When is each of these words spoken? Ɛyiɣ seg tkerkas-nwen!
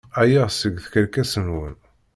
Ɛyiɣ 0.19 0.47
seg 0.51 0.75
tkerkas-nwen! 0.83 1.75